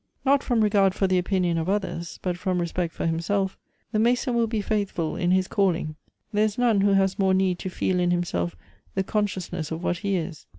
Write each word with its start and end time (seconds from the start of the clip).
"Not 0.25 0.41
from 0.41 0.61
regard 0.61 0.95
for 0.95 1.05
the 1.05 1.19
opinion 1.19 1.59
of 1.59 1.67
othei's, 1.67 2.17
but 2.23 2.35
from 2.35 2.57
respect 2.59 2.91
for 2.91 3.05
himself, 3.05 3.55
the 3.91 3.99
mason 3.99 4.33
will 4.33 4.47
be 4.47 4.59
faithful 4.59 5.15
in 5.15 5.29
his 5.29 5.47
calling. 5.47 5.95
There 6.33 6.45
is 6.45 6.57
none 6.57 6.81
who 6.81 6.93
has 6.93 7.19
more 7.19 7.35
need 7.35 7.59
to 7.59 7.69
feel 7.69 7.99
in 7.99 8.09
himself 8.09 8.55
the 8.95 9.03
consciousness 9.03 9.69
of 9.69 9.83
what 9.83 9.97
he 9.99 10.15
is. 10.15 10.47